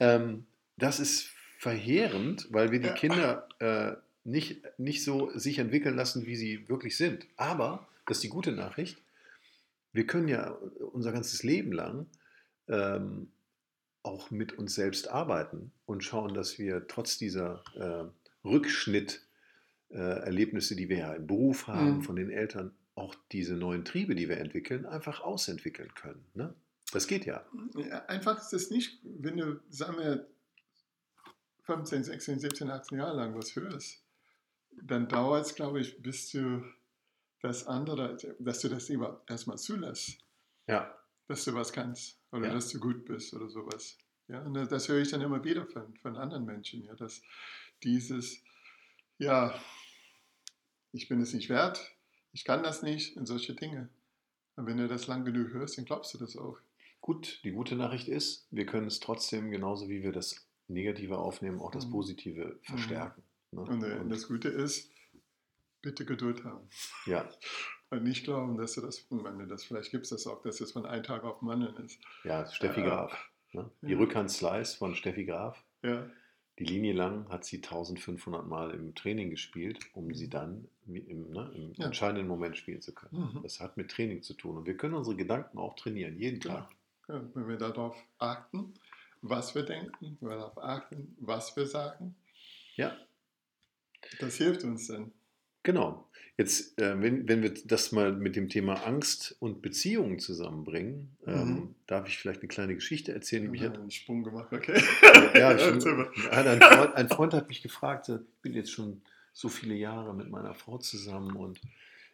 [0.00, 0.46] Ähm,
[0.78, 3.92] das ist verheerend, weil wir die Kinder äh,
[4.28, 7.26] nicht, nicht so sich entwickeln lassen, wie sie wirklich sind.
[7.36, 8.98] Aber, das ist die gute Nachricht,
[9.92, 10.50] wir können ja
[10.92, 12.06] unser ganzes Leben lang
[12.68, 13.32] ähm,
[14.02, 18.04] auch mit uns selbst arbeiten und schauen, dass wir trotz dieser äh,
[18.46, 22.02] Rückschnitt-Erlebnisse, die wir ja im Beruf haben, Mhm.
[22.02, 26.24] von den Eltern, auch diese neuen Triebe, die wir entwickeln, einfach ausentwickeln können.
[26.34, 26.54] Ne?
[26.92, 27.44] Das geht ja.
[27.76, 30.26] Ja, einfach ist es nicht, wenn du, sagen wir,
[31.62, 34.02] 15, 16, 17, 18 Jahre lang was hörst,
[34.82, 36.64] dann dauert es, glaube ich, bis du
[37.42, 40.18] das andere, dass du das überhaupt erstmal zulässt,
[40.66, 40.94] Ja,
[41.28, 42.54] dass du was kannst oder Ja.
[42.54, 43.96] dass du gut bist oder sowas.
[44.28, 47.22] Ja, und das- das höre ich dann immer wieder von, von anderen Menschen, ja, dass
[47.82, 48.42] dieses,
[49.18, 49.54] ja,
[50.92, 51.94] ich bin es nicht wert,
[52.32, 53.88] ich kann das nicht und solche Dinge.
[54.56, 56.58] Und wenn du das lang genug hörst, dann glaubst du das auch.
[57.00, 57.40] gut.
[57.44, 61.70] Die gute Nachricht ist, wir können es trotzdem, genauso wie wir das Negative aufnehmen, auch
[61.70, 61.90] das Mhm.
[61.92, 63.22] Positive verstärken.
[63.52, 63.60] Ne?
[63.62, 64.90] Und, äh, Und- das Gute ist,
[65.82, 66.68] bitte Geduld haben.
[67.06, 67.28] ja,
[67.90, 70.72] Und nicht glauben, dass du das, meine, das vielleicht gibt es das auch, dass es
[70.72, 71.98] von einem Tag auf den anderen ist.
[72.24, 73.30] ja, Steffi Äh, Graf.
[73.52, 73.70] Ne?
[73.82, 73.98] Die ja.
[73.98, 75.64] Rückhand-Slice von Steffi Graf.
[75.82, 76.06] Ja,
[76.58, 81.52] Die Linie lang hat sie 1500 Mal im Training gespielt, um sie dann im, ne,
[81.54, 81.86] im Ja.
[81.86, 83.30] entscheidenden Moment spielen zu können.
[83.34, 83.42] Mhm.
[83.44, 84.56] Das hat mit Training zu tun.
[84.58, 86.56] Und wir können unsere Gedanken auch trainieren, jeden Genau.
[86.56, 86.70] Tag.
[87.08, 88.74] ja, wenn wir darauf achten,
[89.22, 92.16] was wir denken, wenn wir darauf achten, was wir sagen,
[92.74, 92.96] Ja,
[94.20, 95.12] das hilft uns dann.
[95.62, 96.04] genau.
[96.40, 101.48] Jetzt, äh, wenn, wenn wir das mal mit dem Thema Angst und Beziehungen zusammenbringen, ähm,
[101.54, 101.74] Mhm.
[101.88, 104.52] darf ich vielleicht eine kleine Geschichte erzählen, die mich Ich hat habe einen Sprung gemacht,
[104.52, 104.80] okay.
[105.34, 105.80] Ja, ich, ein,
[106.62, 110.54] Freund, ein Freund hat mich gefragt, ich bin jetzt schon so viele Jahre mit meiner
[110.54, 111.60] Frau zusammen und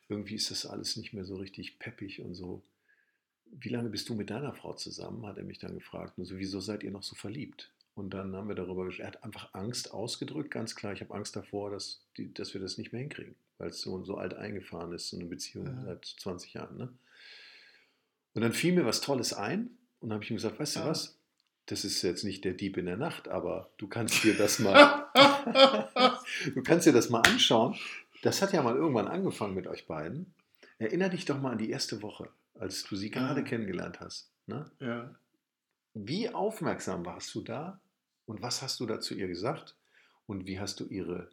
[0.09, 2.62] irgendwie ist das alles nicht mehr so richtig peppig und so.
[3.61, 5.27] Wie lange bist du mit deiner Frau zusammen?
[5.27, 6.16] hat er mich dann gefragt.
[6.16, 7.70] Und so, wieso seid ihr noch so verliebt?
[7.94, 9.04] Und dann haben wir darüber gesprochen.
[9.04, 10.92] Er hat einfach Angst ausgedrückt, ganz klar.
[10.92, 14.02] Ich habe Angst davor, dass, die, dass wir das nicht mehr hinkriegen, weil es so,
[14.04, 15.83] so alt eingefahren ist, so eine Beziehung Ja.
[15.85, 16.76] seit 20 Jahren.
[16.76, 16.88] Ne?
[18.35, 21.16] Und dann fiel mir was Tolles ein und habe ich ihm gesagt, weißt du was?
[21.66, 25.07] Das ist jetzt nicht der Dieb in der Nacht, aber du kannst dir das mal,
[26.54, 27.76] du kannst dir das mal anschauen.
[28.22, 30.35] Das hat ja mal irgendwann angefangen mit euch beiden.
[30.78, 32.28] Erinner dich doch mal an die erste Woche,
[32.59, 33.44] als du sie gerade Ah.
[33.44, 34.30] kennengelernt hast.
[34.46, 34.70] Ne?
[34.80, 35.14] ja,
[35.94, 37.80] Wie aufmerksam warst du da
[38.26, 39.76] und was hast du da zu ihr gesagt
[40.26, 41.30] und wie hast du ihre,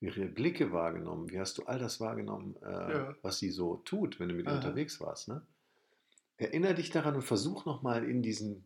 [0.00, 1.30] ihre Blicke wahrgenommen?
[1.30, 3.16] Wie hast du all das wahrgenommen, äh, Ja.
[3.22, 5.28] was sie so tut, wenn du mit ihr unterwegs warst?
[5.28, 5.42] Ne?
[6.36, 8.64] Erinner dich daran und versuch nochmal in diesen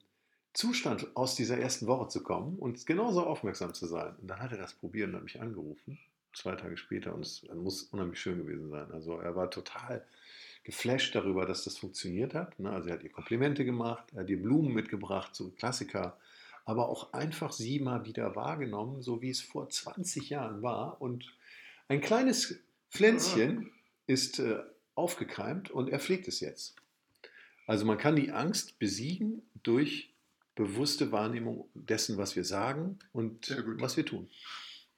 [0.55, 4.17] Zustand aus dieser ersten Woche zu kommen und genauso aufmerksam zu sein.
[4.17, 5.99] Und dann hat er das probiert und hat mich angerufen,
[6.33, 8.91] zwei Tage später, und es muss unheimlich schön gewesen sein.
[8.93, 10.07] Also er war total
[10.65, 12.59] geflasht darüber, dass das funktioniert hat.
[12.59, 12.71] ne?
[12.71, 16.19] Also er hat ihr Komplimente gemacht, er hat ihr Blumen mitgebracht, so Klassiker,
[16.67, 21.01] aber auch einfach sie mal wieder wahrgenommen, so wie es vor 20 Jahren war.
[21.01, 21.33] Und
[21.89, 22.59] ein kleines
[22.91, 23.71] Pflänzchen
[24.07, 24.59] ist äh,
[24.97, 26.75] aufgekeimt und er pflegt es jetzt.
[27.69, 30.13] Also man kann die Angst besiegen durch
[30.57, 34.29] bewusste Wahrnehmung dessen, was wir sagen und was wir tun.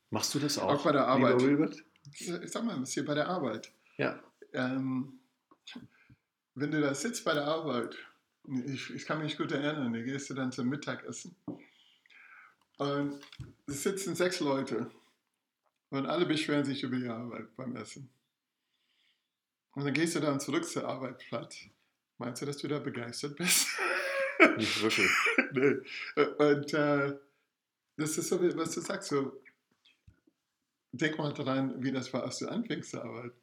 [0.09, 0.73] Machst du das auch?
[0.73, 1.41] Auch bei der Arbeit.
[1.43, 1.77] Wilbert?
[2.19, 3.71] ich sag mal, was hier bei der Arbeit.
[3.99, 4.19] Ja.
[4.55, 5.19] Ähm,
[6.55, 7.97] wenn du da sitzt bei der Arbeit,
[8.67, 11.37] ich, ich kann mich gut erinnern, da gehst du dann zum Mittagessen
[12.79, 13.21] und
[13.67, 14.91] es sitzen sechs Leute
[15.91, 18.09] und alle beschweren sich über die Arbeit beim Essen.
[19.73, 21.67] Und dann gehst du dann zurück zum Arbeitsplatz.
[22.19, 23.69] Meinst du, dass du da begeistert bist?
[24.57, 25.11] Nicht wirklich.
[25.53, 26.23] nee.
[26.39, 27.19] Und äh,
[27.97, 29.41] das ist so, was du sagst, so,
[30.93, 33.37] denk mal daran, wie das war, als du anfängst zu arbeiten.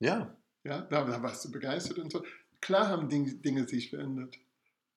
[0.00, 2.24] Ja, Ja, da, da warst du begeistert und so.
[2.60, 4.38] Klar haben Dinge, Dinge sich verändert,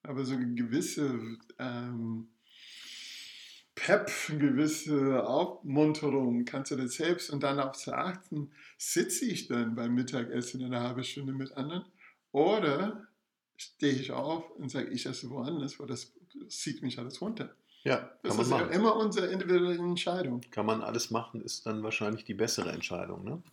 [0.04, 1.20] aber so eine gewisse
[1.60, 2.28] ähm,
[3.76, 9.48] Pep, eine gewisse Aufmunterung kannst du das selbst und dann auch zu achten, sitze ich
[9.48, 11.86] dann beim Mittagessen eine halbe Stunde mit anderen
[12.32, 13.08] oder
[13.58, 16.14] stehe ich auf und sage, ich esse woanders, weil das
[16.50, 17.54] zieht mich alles runter.
[17.84, 18.72] ja, Das kann man ist ja machen.
[18.74, 20.42] immer unsere individuelle Entscheidung.
[20.52, 23.24] Kann man alles machen, ist dann wahrscheinlich die bessere Entscheidung.
[23.24, 23.44] Ne?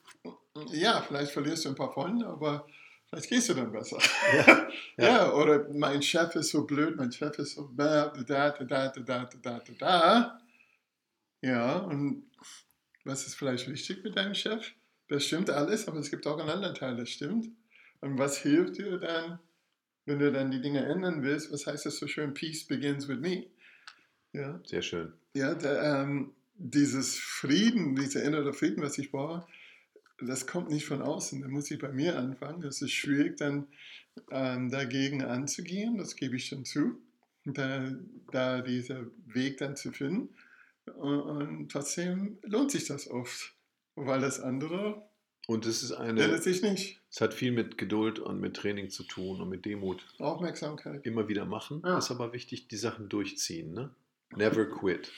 [0.73, 2.67] Ja, vielleicht verlierst du ein paar Freunde, aber
[3.11, 3.99] vielleicht gehst du dann besser.
[4.33, 5.09] Ja, ja.
[5.09, 8.89] ja, oder mein Chef ist so blöd, mein Chef ist so da, da, da, da,
[8.89, 10.41] da, da, da, da.
[11.41, 12.25] Ja, und
[13.05, 14.73] was ist vielleicht wichtig mit deinem Chef?
[15.09, 17.49] Das stimmt alles, aber es gibt auch einen anderen Teil, das stimmt.
[18.01, 19.39] Und was hilft dir dann,
[20.05, 21.51] wenn du dann die Dinge ändern willst?
[21.53, 22.35] Was heißt das so schön?
[22.35, 23.47] Peace begins with me.
[24.33, 24.61] Ja.
[24.65, 25.15] Sehr schön.
[25.35, 29.47] Ja, der, ähm, dieses Frieden, dieser innere Frieden, was ich brauche,
[30.21, 32.63] das kommt nicht von außen, da muss ich bei mir anfangen.
[32.65, 33.69] Es ist schwierig, dann
[34.31, 37.01] ähm, dagegen anzugehen, das gebe ich schon zu,
[37.45, 37.93] da,
[38.33, 40.35] da dieser Weg dann zu finden.
[40.97, 43.55] Und, und trotzdem lohnt sich das oft,
[43.95, 45.09] weil das andere
[45.47, 47.01] Und es ist eine, sich nicht.
[47.11, 50.05] es hat viel mit Geduld und mit Training zu tun und mit Demut.
[50.19, 51.05] Aufmerksamkeit.
[51.07, 51.83] Immer wieder machen.
[51.85, 51.99] Ja.
[51.99, 53.73] Ist aber wichtig, die Sachen durchziehen.
[53.73, 53.95] Ne?
[54.35, 55.13] Never quit.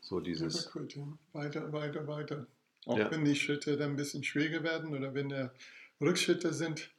[0.00, 0.70] So dieses.
[0.70, 1.06] Gut, ja.
[1.32, 2.46] Weiter, weiter, weiter.
[2.86, 3.10] Auch Ja.
[3.10, 5.52] wenn die Schritte dann ein bisschen schwieriger werden oder wenn da
[6.00, 6.90] Rückschritte sind.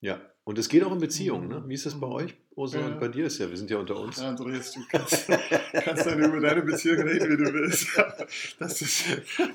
[0.00, 0.20] Ja.
[0.44, 1.48] Und es geht auch in Beziehungen.
[1.48, 1.64] Ne?
[1.66, 2.12] Wie ist das bei Mhm.
[2.12, 2.82] euch, Ursula?
[2.82, 2.88] Ja.
[2.92, 4.18] Und bei dir ist ja, wir sind ja unter uns.
[4.18, 5.26] Andreas, du kannst,
[5.72, 7.88] kannst dann über deine Beziehung reden, wie du willst.
[8.58, 9.04] Das ist,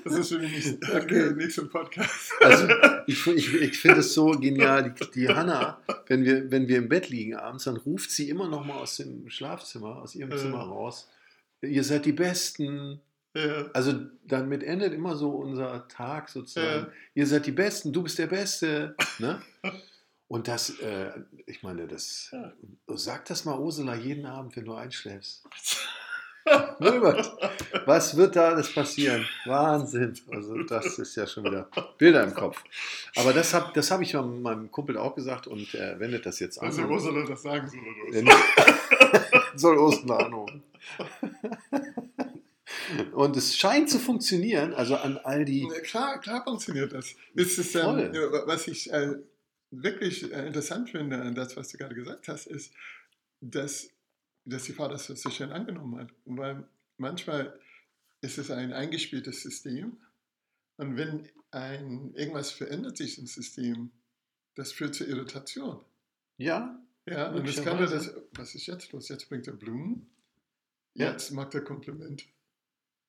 [0.04, 1.32] das ist für mich nicht, Okay.
[1.34, 2.32] nicht so ein Podcast.
[2.40, 2.68] Also
[3.06, 4.92] ich, ich, ich finde es so genial.
[4.94, 8.48] Die, die Hanna, wenn wir, wenn wir im Bett liegen abends, dann ruft sie immer
[8.48, 10.36] noch mal aus dem Schlafzimmer, aus ihrem Ja.
[10.38, 11.08] Zimmer raus.
[11.62, 13.00] Ihr seid die Besten.
[13.34, 13.70] Ja.
[13.72, 13.92] Also
[14.24, 16.86] damit endet immer so unser Tag sozusagen.
[16.86, 16.92] Ja.
[17.14, 18.94] Ihr seid die Besten, du bist der Beste.
[19.18, 19.40] Ne?
[20.28, 21.10] Und das, äh,
[21.46, 22.52] ich meine, das, Ja.
[22.86, 25.44] sag das mal Ursula jeden Abend, wenn du einschläfst.
[26.78, 27.30] Wilbert,
[27.84, 29.26] was wird da alles passieren?
[29.44, 30.14] Wahnsinn.
[30.32, 32.62] Also das ist ja schon wieder Bilder im Kopf.
[33.16, 36.58] Aber das habe das hab ich meinem Kumpel auch gesagt und er wendet das jetzt
[36.58, 36.66] an.
[36.68, 37.68] Also, er das sagen?
[37.68, 38.24] Soll
[39.54, 40.62] soll Ursula anrufen.
[43.12, 45.66] Und es scheint zu funktionieren, also an all die.
[45.82, 47.14] Klar, klar funktioniert das.
[47.34, 48.12] Das ist, ähm,
[48.46, 49.16] was ich äh,
[49.70, 52.72] wirklich äh, interessant finde an das, was du gerade gesagt hast, ist,
[53.40, 53.88] dass,
[54.44, 56.08] dass die Frau das so schön angenommen hat.
[56.24, 57.58] Weil manchmal
[58.20, 59.96] ist es ein eingespieltes System
[60.76, 63.90] und wenn ein, irgendwas verändert sich im System,
[64.54, 65.80] das führt zu Irritation.
[66.36, 69.08] Ja, Ja, und das kann das, was ist jetzt los?
[69.08, 70.10] Jetzt bringt er Blumen,
[70.94, 71.10] Ja.
[71.10, 72.24] jetzt macht er Kompliment.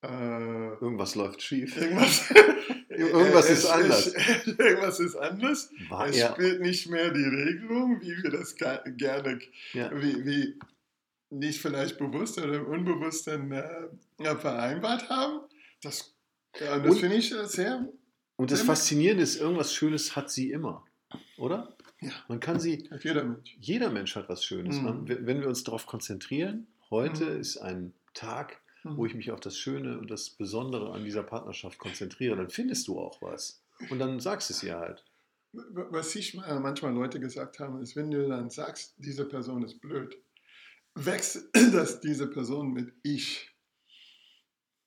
[0.02, 1.76] Äh, irgendwas läuft schief.
[1.76, 2.30] Irgendwas,
[2.88, 4.06] Irgendwas Es- ist anders.
[4.14, 5.70] es- irgendwas ist anders.
[5.88, 6.32] War es er.
[6.32, 9.38] spielt nicht mehr die Regelung, wie wir das gerne,
[9.72, 9.90] Ja.
[9.94, 10.58] wie, wie
[11.30, 13.88] nicht vielleicht bewusst oder unbewusst dann äh,
[14.20, 15.40] ja, vereinbart haben.
[15.82, 16.14] Das,
[16.60, 17.88] ja, das finde ich äh, sehr.
[18.36, 18.62] Und das.
[18.62, 20.84] Faszinierende ist, irgendwas Schönes hat sie immer.
[21.38, 21.76] Oder?
[22.00, 22.10] Ja.
[22.28, 22.88] Man kann sie.
[22.90, 23.56] Hat jeder Mensch.
[23.60, 24.76] Jeder Mensch hat was Schönes.
[24.78, 24.84] Mhm.
[24.84, 27.40] Man, wenn wir uns darauf konzentrieren, heute Mhm.
[27.40, 28.96] ist ein Tag, Mhm.
[28.96, 32.88] wo ich mich auf das Schöne und das Besondere an dieser Partnerschaft konzentriere, dann findest
[32.88, 33.62] du auch was.
[33.90, 35.04] Und dann sagst es ihr halt.
[35.52, 39.80] Was ich mal- manchmal Leute gesagt haben, ist, wenn du dann sagst, diese Person ist
[39.80, 40.16] blöd,
[40.94, 43.48] wächst das diese Person mit ich.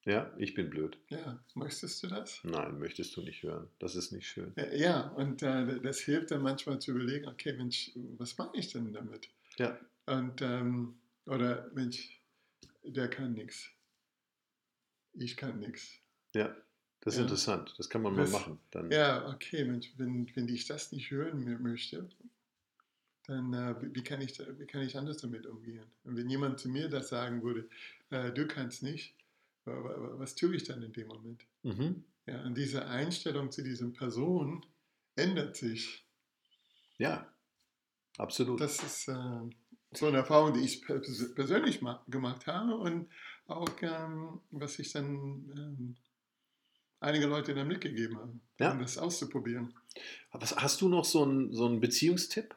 [0.06, 1.00] Ja, ich bin blöd.
[1.10, 2.40] Ja, möchtest du das?
[2.44, 3.68] Nein, möchtest du nicht hören.
[3.80, 4.54] Das ist nicht schön.
[4.56, 8.72] Ja, Ja, und äh, das hilft dann manchmal zu überlegen, okay, Mensch, was mache ich
[8.72, 9.30] denn damit?
[9.58, 9.80] Ja.
[10.06, 12.22] Und, ähm, oder Mensch,
[12.84, 13.72] der kann nichts.
[15.18, 16.00] Ich kann nichts.
[16.34, 16.56] Ja,
[17.02, 17.24] das ist Ja.
[17.24, 17.74] interessant.
[17.78, 18.60] Das kann man mal Das- machen.
[18.72, 22.10] Dann, Ja, okay, Mensch, wenn, wenn ich das nicht hören mö- möchte,
[23.28, 25.86] dann äh, wie, kann ich, wie kann ich anders damit umgehen?
[26.04, 27.68] Und wenn jemand zu mir das sagen würde,
[28.12, 29.16] äh, du kannst nicht,
[29.66, 31.44] wa- wa- was tue ich dann in dem Moment?
[31.64, 32.04] Mhm.
[32.28, 34.66] Ja, und diese Einstellung zu dieser Person
[35.16, 36.06] ändert sich.
[36.98, 37.32] ja
[38.18, 38.60] absolut.
[38.62, 39.42] Das ist äh,
[39.92, 43.10] so eine Erfahrung, die ich pers persönlich ma gemacht habe und
[43.48, 45.08] auch, ähm, was ich dann
[45.58, 45.96] ähm,
[47.00, 48.72] einige Leute dann mitgegeben haben, Ja.
[48.72, 49.74] um das auszuprobieren.
[50.32, 52.56] Was, hast du noch so einen, so einen Beziehungstipp?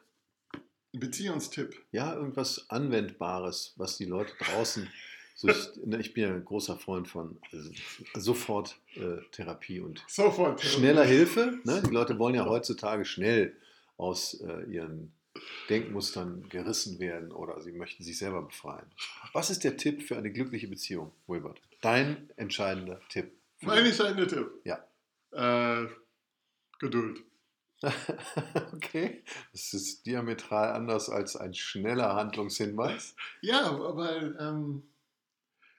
[0.93, 1.75] Ein Beziehungstipp.
[1.91, 4.87] Ja, irgendwas Anwendbares, was die Leute draußen.
[5.35, 10.03] So ich, ne, ich bin ja ein großer Freund von äh, sofort äh, Therapie und
[10.09, 10.59] Sofort.
[10.59, 11.57] schneller Hilfe.
[11.63, 11.81] Ne?
[11.87, 13.55] Die Leute wollen ja heutzutage schnell
[13.95, 15.13] aus äh, ihren
[15.69, 18.85] Denkmustern gerissen werden oder sie möchten sich selber befreien.
[19.33, 21.61] Was ist der Tipp für eine glückliche Beziehung, Wilbert?
[21.81, 23.31] Dein entscheidender Tipp.
[23.61, 24.49] Mein entscheidender Tipp.
[24.63, 24.83] Ja.
[25.31, 25.87] Äh,
[26.79, 27.23] Geduld.
[28.73, 29.23] okay.
[29.51, 33.15] Das ist diametral anders als ein schneller Handlungshinweis.
[33.41, 34.83] Ja, weil ähm,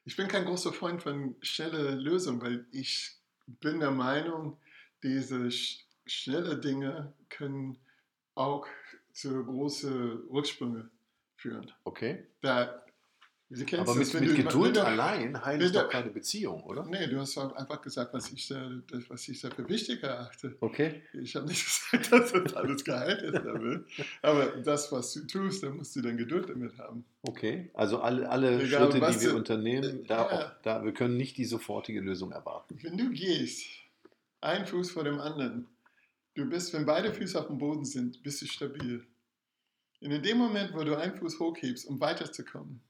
[0.05, 3.13] ich bin kein großer Freund von schnelle Lösungen, weil ich
[3.47, 4.59] bin der Meinung,
[5.03, 7.79] diese sch schnelle Dinge können
[8.35, 8.67] auch
[9.21, 10.89] zu große Rücksprünge
[11.37, 11.71] führen.
[11.85, 12.25] Okay.
[12.41, 12.83] Da,
[13.53, 16.11] Sie kennen Aber das, mit, wenn mit du- Geduld du- allein heilt du- doch keine
[16.11, 16.85] Beziehung, oder?
[16.87, 20.05] Nee, du hast doch einfach gesagt, was ich, da, das, was ich da für wichtig
[20.05, 20.57] erachte.
[20.61, 21.03] Okay.
[21.21, 23.87] Ich habe nicht gesagt, dass das alles geheilt ist damit.
[24.23, 27.05] Aber das, was du tust, da musst du dann Geduld damit haben.
[27.23, 27.71] Okay.
[27.75, 30.29] Also alle, alle Egal, Schritte, die wir du- unternehmen, da, Ja.
[30.47, 32.79] auch, da, wir können nicht die sofortige Lösung erwarten.
[32.83, 33.67] Wenn du gehst,
[34.41, 35.67] ein Fuß vor dem anderen,
[36.37, 39.05] du bist, wenn beide Füße auf dem Boden sind, bist du stabil.
[40.01, 42.81] Und in dem Moment, wo du einen Fuß hochhebst, um weiterzukommen,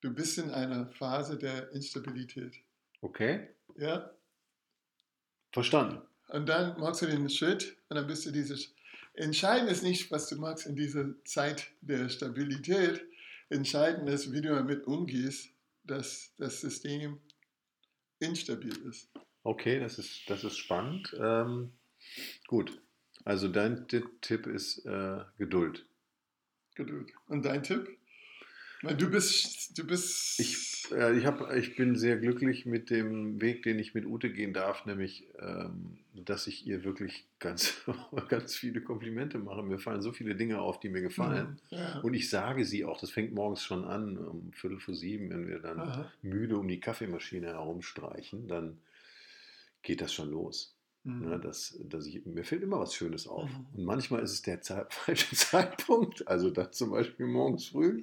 [0.00, 2.54] du bist in einer Phase der Instabilität.
[3.00, 3.48] Okay.
[3.76, 4.10] Ja?
[5.52, 6.02] Verstanden.
[6.28, 8.74] Und dann machst du den Schritt und dann bist du dieses.
[9.14, 13.04] Entscheidend ist nicht, was du machst in dieser Zeit der Stabilität.
[13.48, 15.50] Entscheidend ist, wie du damit umgehst,
[15.84, 17.18] dass das System
[18.18, 19.08] instabil ist.
[19.42, 21.16] Okay, das ist, das ist spannend.
[21.18, 21.72] Ähm,
[22.46, 22.80] gut,
[23.24, 25.86] also dein Ti- Tipp ist äh, Geduld.
[26.78, 27.12] Geduld.
[27.26, 27.88] Und dein Tipp?
[28.82, 30.38] Weil du bist, du bist.
[30.38, 34.30] Ich, äh, ich, hab, ich bin sehr glücklich mit dem Weg, den ich mit Ute
[34.32, 37.74] gehen darf, nämlich, ähm, dass ich ihr wirklich ganz,
[38.28, 39.64] ganz viele Komplimente mache.
[39.64, 41.58] Mir fallen so viele Dinge auf, die mir gefallen.
[41.70, 41.98] Mhm, Ja.
[42.00, 45.48] Und ich sage sie auch, das fängt morgens schon an, um Viertel vor sieben, wenn
[45.48, 46.12] wir dann Aha.
[46.22, 48.78] müde um die Kaffeemaschine herumstreichen, dann
[49.82, 50.77] geht das schon los.
[51.08, 51.28] Mhm.
[51.30, 53.48] Ne, dass, dass ich, mir fällt immer was Schönes auf.
[53.50, 53.66] Mhm.
[53.76, 58.02] Und manchmal ist es der Zeit, falsche Zeitpunkt, also da zum Beispiel morgens früh.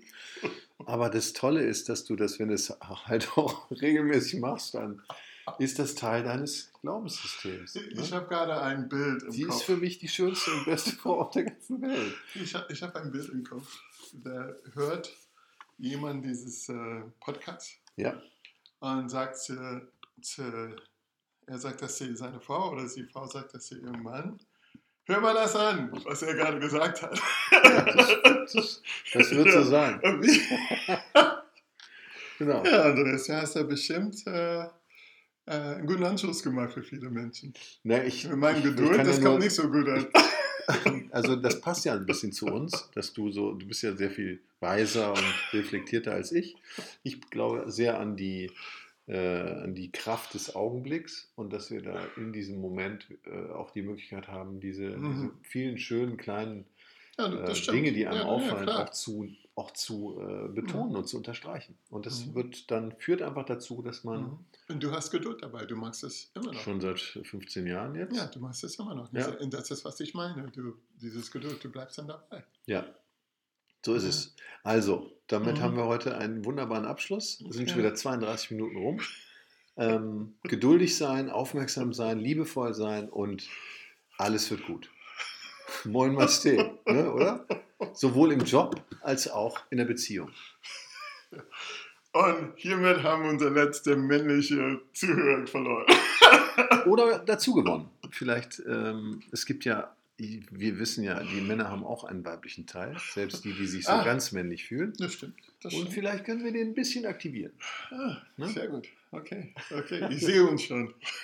[0.85, 5.01] Aber das Tolle ist, dass du das, wenn du es halt auch regelmäßig machst, dann
[5.59, 7.75] ist das Teil deines Glaubenssystems.
[7.75, 8.17] Ich Ne?
[8.17, 9.63] habe gerade ein Bild im Sie ist Kopf.
[9.65, 12.15] für mich die schönste und beste Frau auf der ganzen Welt.
[12.33, 13.79] Ich, ich habe ein Bild im Kopf.
[14.23, 15.15] Da hört
[15.77, 18.19] jemand dieses äh, Podcast Ja,
[18.79, 19.87] und sagt zu,
[20.21, 20.75] zu,
[21.47, 24.39] er sagt das zu seiner Frau oder die Frau sagt das zu ihrem Mann.
[25.07, 27.21] Hör mal das an, was er gerade gesagt hat.
[27.51, 28.81] das, das,
[29.13, 30.01] das wird so sein.
[32.37, 32.63] Genau.
[32.65, 34.67] Ja, Andreas, du hast ja bestimmt äh, äh,
[35.45, 37.53] einen guten Anschluss gemacht für viele Menschen.
[37.83, 40.07] Na, ich, Mit meinem Geduld, ja das nur- kommt nicht so gut an.
[41.11, 44.09] Also das passt ja ein bisschen zu uns, dass du so, du bist ja sehr
[44.11, 46.55] viel weiser und reflektierter als ich.
[47.03, 48.51] Ich glaube sehr an die,
[49.13, 53.81] an die Kraft des Augenblicks und dass wir da in diesem Moment äh, auch die
[53.83, 55.11] Möglichkeit haben, diese, Mhm.
[55.13, 56.65] diese vielen schönen kleinen
[57.17, 57.53] Ja, äh.
[57.53, 58.83] Dinge, die einem Ja, ja, auffallen, klar.
[58.85, 61.77] auch zu, auch zu äh, betonen und zu unterstreichen.
[61.89, 62.35] Und das Mhm.
[62.35, 64.39] wird dann führt einfach dazu, dass man Mhm.
[64.67, 66.59] Und du hast Geduld dabei, du machst es immer noch.
[66.59, 69.13] schon seit 15 Jahren jetzt Ja, du machst es immer noch.
[69.13, 69.27] Ja.
[69.37, 70.49] Und das ist, was ich meine.
[70.51, 72.43] Du, dieses Geduld, du bleibst dann dabei.
[72.65, 72.83] Ja,
[73.85, 74.09] so ist Ja.
[74.09, 74.35] es.
[74.63, 75.61] Also, damit Mhm.
[75.61, 77.39] haben wir heute einen wunderbaren Abschluss.
[77.43, 77.87] Wir sind schon Okay.
[77.87, 78.99] wieder 32 Minuten rum.
[79.77, 83.47] Ähm, geduldig sein, aufmerksam sein, liebevoll sein und
[84.17, 84.89] alles wird gut.
[85.83, 87.45] Moin Maste, ne, oder?
[87.93, 90.31] Sowohl im Job als auch in der Beziehung.
[92.13, 95.85] Und hiermit haben wir unsere letzte männliche Zuhörer verloren.
[96.85, 97.89] Oder dazu gewonnen.
[98.11, 102.95] Vielleicht, ähm, es gibt ja, wir wissen ja, die Männer haben auch einen weiblichen Teil,
[103.13, 104.03] selbst die, die sich so Ah.
[104.03, 104.93] ganz männlich fühlen.
[104.97, 105.35] Das stimmt.
[105.61, 105.93] Das Und stimmt.
[105.93, 107.51] vielleicht können wir den ein bisschen aktivieren.
[107.91, 108.47] Ah, Ne?
[108.49, 108.87] Sehr gut.
[109.11, 109.53] Okay.
[109.71, 110.07] okay.
[110.11, 110.93] Ich sehe uns schon.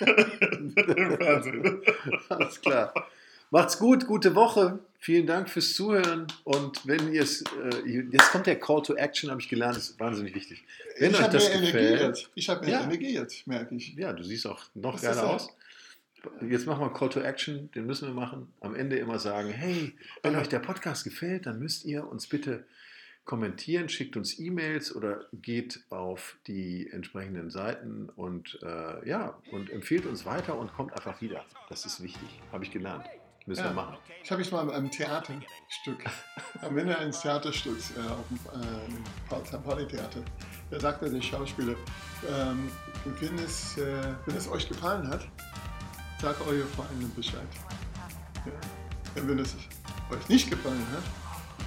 [2.28, 2.92] Alles klar.
[3.50, 4.78] Macht's gut, gute Woche.
[4.98, 6.26] Vielen Dank fürs Zuhören.
[6.44, 9.98] Und wenn ihr es, äh, jetzt kommt der Call to Action, habe ich gelernt, ist
[10.00, 10.64] wahnsinnig wichtig.
[10.98, 12.30] Wenn ich habe mehr Energie gefällt, jetzt.
[12.34, 12.84] Ich habe mehr Ja.
[12.84, 13.94] Energie jetzt, merke ich.
[13.94, 15.48] ja, du siehst auch noch geiler ist aus.
[16.48, 18.52] Jetzt machen wir Call to Action, den müssen wir machen.
[18.60, 22.64] Am Ende immer sagen, hey, wenn euch der Podcast gefällt, dann müsst ihr uns bitte
[23.24, 30.06] kommentieren, schickt uns E-Mails oder geht auf die entsprechenden Seiten und äh, ja, und empfehlt
[30.06, 31.44] uns weiter und kommt einfach wieder.
[31.68, 33.04] Das ist wichtig, habe ich gelernt.
[33.46, 33.70] Müssen Ja.
[33.70, 33.96] wir machen.
[34.22, 36.04] Ich habe mich mal am Theaterstück,
[36.60, 38.00] am Ende eines Theaterstücks äh,
[39.30, 40.22] auf dem äh, Theater,
[40.70, 41.74] da sagte der Schauspieler,
[42.28, 42.68] ähm,
[43.20, 45.28] wenn, es, äh, wenn es euch gefallen hat,
[46.22, 47.40] sagt eure Freunde Bescheid.
[48.46, 48.52] Ja.
[49.20, 49.54] Und wenn es
[50.10, 51.02] euch nicht gefallen hat,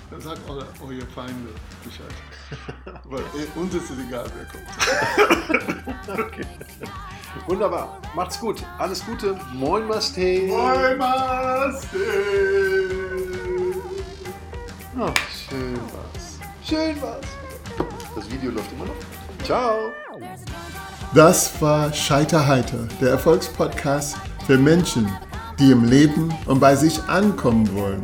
[0.09, 1.49] dann sagt eure, eure Feinde
[1.83, 3.01] Bescheid.
[3.03, 6.27] Weil äh, uns ist es egal, wer kommt.
[6.27, 6.45] Okay.
[7.47, 7.99] Wunderbar.
[8.15, 8.63] Macht's gut.
[8.77, 9.37] Alles Gute.
[9.53, 10.47] Moin, Maste.
[10.47, 11.97] Moin, Master!
[14.97, 15.11] Oh,
[15.49, 16.39] schön war's.
[16.63, 17.25] Schön war's.
[18.15, 18.95] Das Video läuft immer noch.
[19.43, 19.91] Ciao.
[21.13, 24.15] Das war Scheiterheiter, der Erfolgspodcast
[24.45, 25.09] für Menschen,
[25.59, 28.01] die im Leben und bei sich ankommen wollen.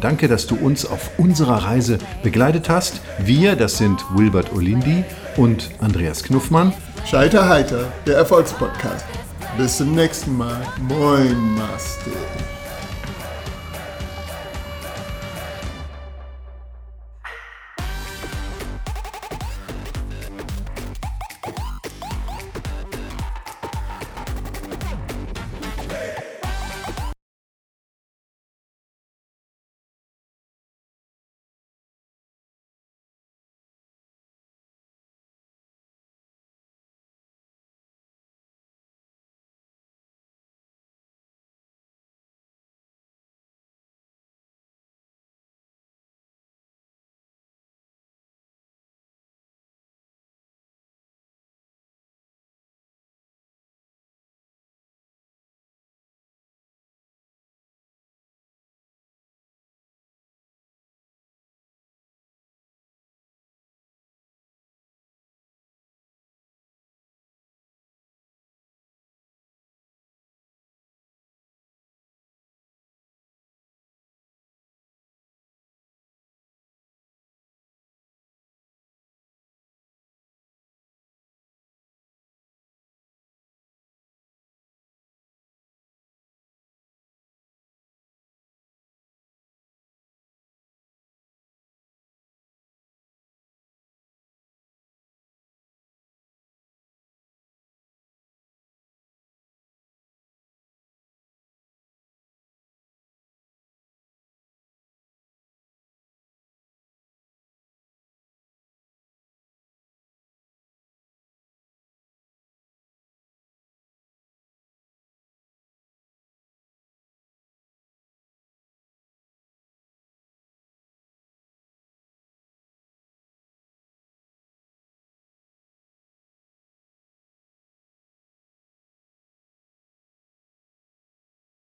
[0.00, 3.00] Danke, dass du uns auf unserer Reise begleitet hast.
[3.18, 5.04] Wir, das sind Wilbert Olindi
[5.36, 6.72] und Andreas Knuffmann.
[7.04, 9.04] Scheiterheiter, der Erfolgspodcast.
[9.56, 10.60] Bis zum nächsten Mal.
[10.88, 12.51] Moin, Master.